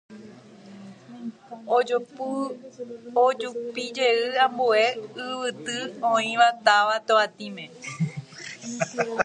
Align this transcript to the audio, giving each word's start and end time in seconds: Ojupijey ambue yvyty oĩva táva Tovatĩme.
Ojupijey 3.25 4.19
ambue 4.45 4.83
yvyty 5.25 5.77
oĩva 6.13 6.47
táva 6.65 6.95
Tovatĩme. 7.07 7.65